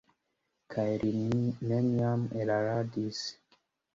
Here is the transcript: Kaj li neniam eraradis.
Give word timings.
Kaj 0.75 0.85
li 1.01 1.11
neniam 1.73 2.25
eraradis. 2.45 3.23